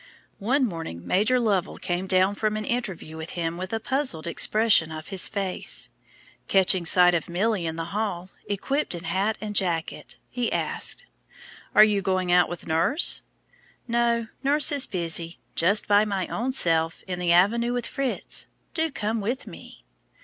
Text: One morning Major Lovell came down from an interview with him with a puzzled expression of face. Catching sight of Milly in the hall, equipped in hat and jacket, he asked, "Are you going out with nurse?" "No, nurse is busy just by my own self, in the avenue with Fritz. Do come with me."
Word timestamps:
One 0.39 0.65
morning 0.65 1.05
Major 1.05 1.39
Lovell 1.39 1.77
came 1.77 2.07
down 2.07 2.33
from 2.33 2.57
an 2.57 2.65
interview 2.65 3.17
with 3.17 3.33
him 3.33 3.55
with 3.55 3.71
a 3.71 3.79
puzzled 3.79 4.25
expression 4.25 4.91
of 4.91 5.05
face. 5.05 5.91
Catching 6.47 6.87
sight 6.87 7.13
of 7.13 7.29
Milly 7.29 7.67
in 7.67 7.75
the 7.75 7.85
hall, 7.93 8.31
equipped 8.49 8.95
in 8.95 9.03
hat 9.03 9.37
and 9.39 9.55
jacket, 9.55 10.17
he 10.27 10.51
asked, 10.51 11.05
"Are 11.75 11.83
you 11.83 12.01
going 12.01 12.31
out 12.31 12.49
with 12.49 12.65
nurse?" 12.65 13.21
"No, 13.87 14.25
nurse 14.41 14.71
is 14.71 14.87
busy 14.87 15.37
just 15.53 15.87
by 15.87 16.03
my 16.03 16.25
own 16.29 16.51
self, 16.51 17.03
in 17.05 17.19
the 17.19 17.31
avenue 17.31 17.71
with 17.73 17.85
Fritz. 17.85 18.47
Do 18.73 18.89
come 18.89 19.21
with 19.21 19.45
me." 19.45 19.85